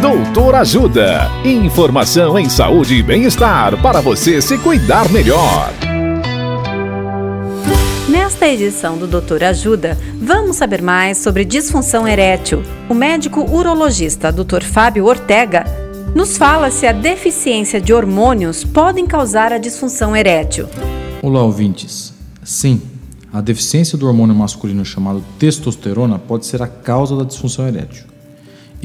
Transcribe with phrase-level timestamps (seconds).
[0.00, 1.30] Doutor Ajuda.
[1.42, 5.72] Informação em saúde e bem-estar para você se cuidar melhor.
[8.06, 12.62] Nesta edição do Doutor Ajuda, vamos saber mais sobre disfunção erétil.
[12.90, 14.62] O médico urologista Dr.
[14.62, 15.64] Fábio Ortega
[16.14, 20.68] nos fala se a deficiência de hormônios podem causar a disfunção erétil.
[21.22, 22.12] Olá, ouvintes.
[22.44, 22.82] Sim,
[23.32, 28.15] a deficiência do hormônio masculino chamado testosterona pode ser a causa da disfunção erétil.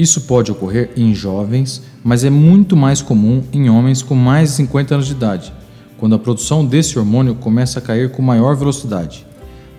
[0.00, 4.54] Isso pode ocorrer em jovens, mas é muito mais comum em homens com mais de
[4.54, 5.52] 50 anos de idade,
[5.98, 9.26] quando a produção desse hormônio começa a cair com maior velocidade,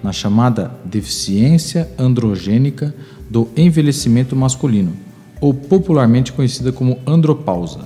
[0.03, 2.93] na chamada deficiência androgênica
[3.31, 4.93] do envelhecimento masculino,
[5.41, 7.79] ou popularmente conhecida como andropausa.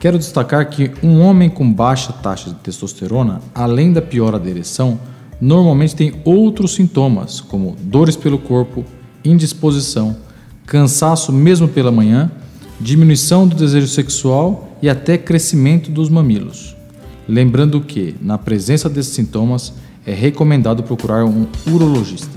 [0.00, 4.98] Quero destacar que um homem com baixa taxa de testosterona, além da piora da ereção,
[5.38, 8.82] normalmente tem outros sintomas, como dores pelo corpo,
[9.22, 10.23] indisposição,
[10.66, 12.30] cansaço mesmo pela manhã,
[12.80, 16.76] diminuição do desejo sexual e até crescimento dos mamilos.
[17.28, 19.72] Lembrando que, na presença desses sintomas,
[20.06, 22.28] é recomendado procurar um urologista.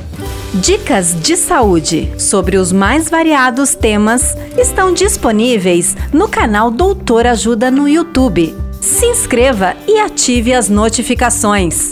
[0.53, 7.88] Dicas de saúde sobre os mais variados temas estão disponíveis no canal Doutor Ajuda no
[7.88, 8.56] YouTube.
[8.80, 11.91] Se inscreva e ative as notificações.